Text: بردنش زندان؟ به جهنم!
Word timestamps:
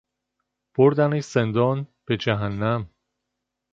بردنش 0.75 1.25
زندان؟ 1.25 1.87
به 2.05 2.17
جهنم! 2.17 2.89